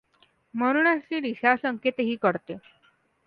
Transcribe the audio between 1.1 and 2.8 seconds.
दिशासंकेतही करते.